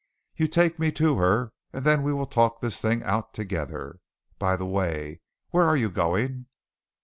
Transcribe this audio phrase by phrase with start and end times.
[0.35, 3.99] You take me to her and then we will talk this thing out together.
[4.39, 6.47] By the way, where are you going?"